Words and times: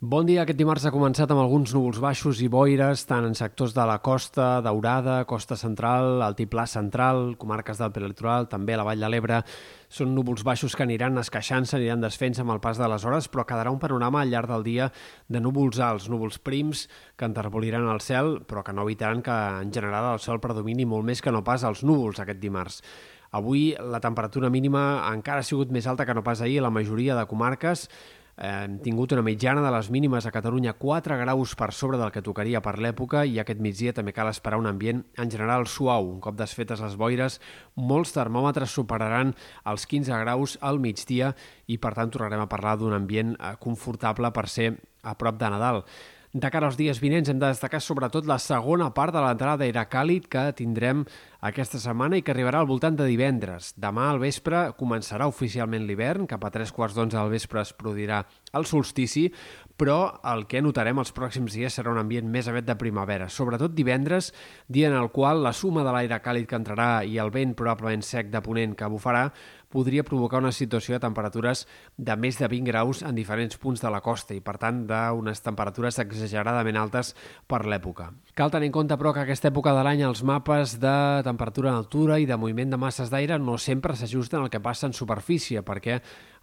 Bon 0.00 0.24
dia. 0.24 0.46
Aquest 0.46 0.56
dimarts 0.56 0.86
ha 0.88 0.90
començat 0.94 1.28
amb 1.28 1.42
alguns 1.42 1.74
núvols 1.76 1.98
baixos 2.00 2.38
i 2.40 2.46
boires, 2.48 3.02
tant 3.04 3.26
en 3.28 3.34
sectors 3.36 3.74
de 3.76 3.84
la 3.84 3.98
costa, 4.00 4.62
Daurada, 4.64 5.18
costa 5.28 5.58
central, 5.60 6.22
altiplà 6.24 6.64
central, 6.64 7.34
comarques 7.36 7.76
del 7.76 7.92
prelitoral, 7.92 8.46
també 8.48 8.78
la 8.80 8.86
Vall 8.88 9.04
de 9.04 9.10
l'Ebre. 9.12 9.42
Són 9.92 10.14
núvols 10.16 10.40
baixos 10.40 10.72
que 10.72 10.86
aniran 10.86 11.20
esqueixant-se, 11.20 11.76
aniran 11.76 12.00
desfent-se 12.00 12.40
amb 12.40 12.54
el 12.54 12.62
pas 12.64 12.80
de 12.80 12.88
les 12.88 13.04
hores, 13.04 13.28
però 13.28 13.44
quedarà 13.44 13.74
un 13.74 13.82
panorama 13.82 14.22
al 14.22 14.32
llarg 14.32 14.48
del 14.48 14.64
dia 14.64 14.86
de 15.28 15.42
núvols 15.44 15.82
alts, 15.84 16.08
núvols 16.08 16.40
prims, 16.40 16.86
que 17.20 17.28
enterboliran 17.28 17.90
el 17.92 18.00
cel, 18.00 18.38
però 18.48 18.62
que 18.64 18.72
no 18.72 18.86
evitaran 18.88 19.20
que 19.20 19.36
en 19.66 19.68
general 19.68 20.14
el 20.14 20.22
sol 20.24 20.40
predomini 20.40 20.86
molt 20.88 21.04
més 21.04 21.20
que 21.20 21.34
no 21.36 21.44
pas 21.44 21.60
els 21.68 21.84
núvols 21.84 22.22
aquest 22.24 22.40
dimarts. 22.40 22.80
Avui 23.36 23.74
la 23.76 24.00
temperatura 24.00 24.48
mínima 24.48 25.04
encara 25.12 25.44
ha 25.44 25.46
sigut 25.46 25.68
més 25.70 25.84
alta 25.86 26.08
que 26.08 26.16
no 26.16 26.24
pas 26.24 26.40
ahir 26.40 26.56
a 26.58 26.64
la 26.64 26.72
majoria 26.72 27.14
de 27.14 27.28
comarques, 27.28 27.84
hem 28.36 28.78
tingut 28.84 29.12
una 29.12 29.24
mitjana 29.24 29.62
de 29.64 29.70
les 29.74 29.90
mínimes 29.90 30.26
a 30.26 30.32
Catalunya 30.32 30.72
4 30.78 31.16
graus 31.20 31.54
per 31.58 31.72
sobre 31.76 31.98
del 32.00 32.12
que 32.14 32.22
tocaria 32.24 32.62
per 32.64 32.78
l'època 32.78 33.24
i 33.28 33.40
aquest 33.40 33.60
migdia 33.60 33.92
també 33.96 34.14
cal 34.16 34.30
esperar 34.30 34.60
un 34.60 34.68
ambient 34.70 35.02
en 35.18 35.32
general 35.32 35.66
suau. 35.66 36.08
Un 36.14 36.20
cop 36.20 36.38
desfetes 36.38 36.80
les 36.80 36.96
boires, 36.96 37.40
molts 37.74 38.14
termòmetres 38.16 38.72
superaran 38.72 39.34
els 39.64 39.84
15 39.86 40.22
graus 40.22 40.56
al 40.60 40.80
migdia 40.80 41.34
i 41.66 41.76
per 41.76 41.92
tant 41.98 42.12
tornarem 42.12 42.46
a 42.46 42.48
parlar 42.48 42.78
d'un 42.78 42.96
ambient 42.96 43.36
eh, 43.36 43.52
confortable 43.60 44.32
per 44.32 44.48
ser 44.48 44.72
a 45.02 45.14
prop 45.16 45.36
de 45.40 45.50
Nadal. 45.50 45.84
De 46.32 46.46
cara 46.46 46.68
als 46.70 46.76
dies 46.78 47.00
vinents 47.02 47.26
hem 47.26 47.40
de 47.42 47.48
destacar 47.48 47.80
sobretot 47.82 48.28
la 48.30 48.36
segona 48.38 48.92
part 48.94 49.10
de 49.10 49.18
l'entrada 49.18 49.58
d'aire 49.64 49.82
càlid 49.90 50.28
que 50.30 50.44
tindrem 50.54 51.02
aquesta 51.40 51.78
setmana 51.80 52.18
i 52.18 52.22
que 52.22 52.34
arribarà 52.34 52.60
al 52.60 52.68
voltant 52.68 52.98
de 52.98 53.06
divendres. 53.08 53.72
Demà 53.80 54.10
al 54.10 54.20
vespre 54.20 54.66
començarà 54.76 55.28
oficialment 55.30 55.86
l'hivern, 55.88 56.26
cap 56.28 56.44
a 56.44 56.50
tres 56.52 56.72
quarts 56.76 56.98
d'onze 56.98 57.16
del 57.16 57.32
vespre 57.32 57.62
es 57.62 57.72
produirà 57.72 58.20
el 58.52 58.66
solstici, 58.68 59.30
però 59.80 60.20
el 60.28 60.44
que 60.50 60.60
notarem 60.60 61.00
els 61.00 61.14
pròxims 61.16 61.54
dies 61.56 61.78
serà 61.78 61.94
un 61.94 62.00
ambient 62.02 62.28
més 62.28 62.50
avet 62.50 62.66
de 62.68 62.76
primavera, 62.76 63.30
sobretot 63.32 63.72
divendres, 63.72 64.34
dia 64.68 64.90
en 64.90 64.98
el 64.98 65.08
qual 65.14 65.40
la 65.40 65.54
suma 65.56 65.84
de 65.86 65.94
l'aire 65.94 66.20
càlid 66.20 66.44
que 66.50 66.58
entrarà 66.60 66.90
i 67.08 67.16
el 67.22 67.32
vent 67.32 67.56
probablement 67.56 68.04
sec 68.04 68.28
de 68.28 68.44
ponent 68.44 68.76
que 68.76 68.90
bufarà 68.92 69.30
podria 69.70 70.04
provocar 70.04 70.42
una 70.42 70.52
situació 70.52 70.96
de 70.96 71.04
temperatures 71.06 71.64
de 71.96 72.16
més 72.18 72.36
de 72.36 72.48
20 72.50 72.68
graus 72.68 73.00
en 73.06 73.16
diferents 73.16 73.56
punts 73.56 73.80
de 73.80 73.92
la 73.94 74.02
costa 74.04 74.34
i, 74.34 74.42
per 74.44 74.58
tant, 74.60 74.82
d'unes 74.90 75.40
temperatures 75.46 76.02
exageradament 76.02 76.76
altes 76.76 77.14
per 77.48 77.62
l'època. 77.64 78.10
Cal 78.40 78.48
tenir 78.48 78.70
en 78.70 78.72
compte, 78.72 78.96
però, 78.96 79.10
que 79.12 79.20
aquesta 79.20 79.50
època 79.50 79.74
de 79.76 79.82
l'any 79.84 80.00
els 80.06 80.22
mapes 80.24 80.78
de 80.80 81.20
temperatura 81.26 81.68
en 81.68 81.76
altura 81.76 82.16
i 82.16 82.24
de 82.24 82.38
moviment 82.40 82.70
de 82.72 82.78
masses 82.80 83.10
d'aire 83.12 83.36
no 83.36 83.58
sempre 83.60 83.92
s'ajusten 83.92 84.40
al 84.40 84.48
que 84.48 84.62
passa 84.64 84.88
en 84.88 84.96
superfície, 84.96 85.60
perquè 85.60 85.98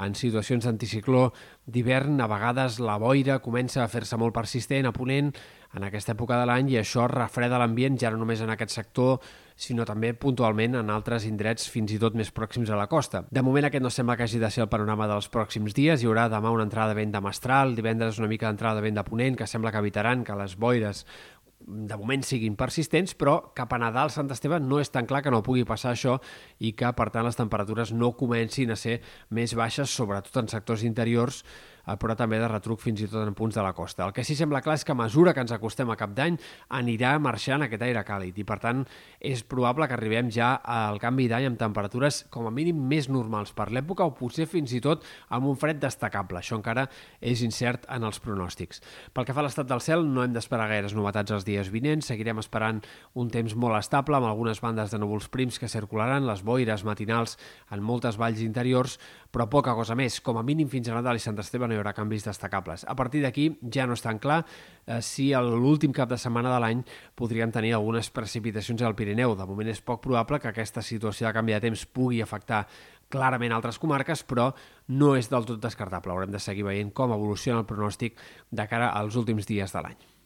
en 0.00 0.16
situacions 0.16 0.64
d'anticicló 0.64 1.26
d'hivern, 1.68 2.16
a 2.24 2.30
vegades 2.32 2.78
la 2.80 2.96
boira 2.96 3.42
comença 3.44 3.84
a 3.84 3.90
fer-se 3.92 4.16
molt 4.16 4.32
persistent, 4.32 4.88
a 4.88 4.94
ponent, 4.96 5.34
en 5.76 5.84
aquesta 5.84 6.14
època 6.16 6.38
de 6.40 6.48
l'any 6.48 6.70
i 6.72 6.78
això 6.80 7.04
refreda 7.12 7.60
l'ambient 7.60 8.00
ja 8.00 8.10
no 8.12 8.22
només 8.22 8.40
en 8.40 8.52
aquest 8.52 8.72
sector, 8.72 9.20
sinó 9.52 9.84
també 9.84 10.14
puntualment 10.16 10.78
en 10.80 10.88
altres 10.90 11.26
indrets 11.28 11.68
fins 11.68 11.92
i 11.92 12.00
tot 12.00 12.16
més 12.16 12.32
pròxims 12.32 12.72
a 12.72 12.78
la 12.80 12.88
costa. 12.88 13.26
De 13.30 13.44
moment 13.44 13.68
aquest 13.68 13.84
no 13.84 13.92
sembla 13.92 14.16
que 14.16 14.24
hagi 14.24 14.40
de 14.40 14.50
ser 14.50 14.64
el 14.64 14.72
panorama 14.72 15.10
dels 15.10 15.28
pròxims 15.32 15.76
dies. 15.76 16.00
Hi 16.00 16.08
haurà 16.08 16.30
demà 16.32 16.50
una 16.56 16.64
entrada 16.64 16.92
de 16.92 17.00
vent 17.02 17.12
de 17.12 17.20
mestral, 17.20 17.76
divendres 17.76 18.18
una 18.18 18.32
mica 18.32 18.48
d'entrada 18.48 18.80
de 18.80 18.88
vent 18.88 18.96
de 18.96 19.04
ponent, 19.04 19.36
que 19.36 19.46
sembla 19.46 19.72
que 19.72 19.84
evitaran 19.84 20.24
que 20.24 20.36
les 20.40 20.56
boires 20.56 21.06
de 21.66 21.96
moment 21.98 22.24
siguin 22.26 22.56
persistents, 22.58 23.14
però 23.18 23.38
cap 23.56 23.72
a 23.72 23.80
Nadal 23.80 24.10
Sant 24.14 24.30
Esteve 24.34 24.60
no 24.62 24.80
és 24.82 24.90
tan 24.92 25.06
clar 25.08 25.22
que 25.24 25.32
no 25.32 25.42
pugui 25.46 25.64
passar 25.68 25.92
això 25.92 26.18
i 26.60 26.72
que, 26.76 26.90
per 26.96 27.08
tant, 27.14 27.26
les 27.26 27.38
temperatures 27.38 27.92
no 27.94 28.12
comencin 28.18 28.72
a 28.72 28.78
ser 28.78 29.00
més 29.30 29.54
baixes, 29.58 29.90
sobretot 29.90 30.42
en 30.42 30.50
sectors 30.52 30.84
interiors 30.88 31.42
però 31.98 32.16
també 32.18 32.38
de 32.38 32.48
retruc 32.50 32.80
fins 32.82 33.02
i 33.02 33.08
tot 33.10 33.26
en 33.26 33.34
punts 33.34 33.56
de 33.56 33.62
la 33.64 33.72
costa. 33.76 34.06
El 34.06 34.14
que 34.14 34.24
sí 34.24 34.36
sembla 34.38 34.62
clar 34.62 34.76
és 34.78 34.84
que 34.86 34.94
a 34.94 34.98
mesura 34.98 35.34
que 35.34 35.42
ens 35.42 35.52
acostem 35.54 35.90
a 35.90 35.96
cap 35.98 36.14
d'any 36.16 36.38
anirà 36.78 37.14
marxant 37.22 37.64
aquest 37.66 37.82
aire 37.82 38.04
càlid 38.06 38.38
i 38.38 38.46
per 38.46 38.58
tant 38.62 38.84
és 39.18 39.42
probable 39.42 39.88
que 39.88 39.96
arribem 39.96 40.30
ja 40.32 40.54
al 40.62 41.00
canvi 41.02 41.28
d'any 41.30 41.48
amb 41.50 41.60
temperatures 41.60 42.22
com 42.30 42.46
a 42.46 42.54
mínim 42.54 42.78
més 42.88 43.08
normals 43.10 43.52
per 43.56 43.70
l'època 43.72 44.06
o 44.06 44.14
potser 44.16 44.46
fins 44.50 44.72
i 44.76 44.80
tot 44.84 45.06
amb 45.28 45.50
un 45.50 45.58
fred 45.58 45.80
destacable. 45.82 46.40
Això 46.40 46.58
encara 46.58 46.88
és 47.20 47.42
incert 47.42 47.86
en 47.90 48.06
els 48.06 48.20
pronòstics. 48.22 48.82
Pel 49.12 49.26
que 49.26 49.34
fa 49.34 49.42
a 49.42 49.46
l'estat 49.48 49.68
del 49.68 49.82
cel 49.84 50.06
no 50.06 50.24
hem 50.24 50.34
d'esperar 50.34 50.68
gaires 50.70 50.94
novetats 50.94 51.34
els 51.34 51.46
dies 51.48 51.70
vinents, 51.72 52.06
seguirem 52.06 52.40
esperant 52.42 52.82
un 53.18 53.30
temps 53.32 53.54
molt 53.58 53.78
estable 53.78 54.18
amb 54.18 54.28
algunes 54.30 54.62
bandes 54.62 54.92
de 54.92 55.00
núvols 55.02 55.28
prims 55.32 55.58
que 55.58 55.70
circularan, 55.70 56.26
les 56.28 56.44
boires 56.46 56.84
matinals 56.86 57.38
en 57.70 57.82
moltes 57.82 58.18
valls 58.20 58.42
interiors, 58.44 58.98
però 59.32 59.48
poca 59.50 59.74
cosa 59.74 59.96
més. 59.98 60.20
Com 60.20 60.38
a 60.38 60.44
mínim 60.44 60.68
fins 60.70 60.90
a 60.90 60.96
Nadal 60.96 61.16
i 61.16 61.22
Sant 61.24 61.40
Esteve 61.40 61.66
no 61.66 61.74
hi 61.74 61.80
haurà 61.80 61.94
canvis 61.96 62.26
destacables. 62.28 62.84
A 62.84 62.94
partir 62.94 63.22
d'aquí 63.24 63.48
ja 63.72 63.86
no 63.88 63.96
és 63.96 64.04
tan 64.04 64.20
clar 64.22 64.42
eh, 64.44 65.00
si 65.00 65.30
l'últim 65.32 65.94
cap 65.96 66.10
de 66.12 66.20
setmana 66.20 66.52
de 66.52 66.60
l'any 66.62 66.84
podríem 67.18 67.50
tenir 67.50 67.72
algunes 67.74 68.12
precipitacions 68.12 68.84
al 68.84 68.94
Pirineu. 68.94 69.34
De 69.34 69.48
moment 69.48 69.72
és 69.72 69.80
poc 69.80 70.04
probable 70.04 70.38
que 70.38 70.52
aquesta 70.52 70.84
situació 70.84 71.26
de 71.26 71.34
canvi 71.34 71.56
de 71.56 71.64
temps 71.64 71.86
pugui 71.88 72.20
afectar 72.22 72.66
clarament 73.12 73.52
altres 73.52 73.80
comarques, 73.80 74.22
però 74.24 74.50
no 74.92 75.12
és 75.16 75.28
del 75.32 75.48
tot 75.48 75.60
descartable. 75.64 76.12
Haurem 76.12 76.32
de 76.32 76.40
seguir 76.40 76.68
veient 76.68 76.92
com 76.92 77.12
evoluciona 77.12 77.64
el 77.64 77.68
pronòstic 77.68 78.20
de 78.50 78.68
cara 78.68 78.92
als 78.96 79.16
últims 79.20 79.48
dies 79.48 79.72
de 79.72 79.84
l'any. 79.84 80.12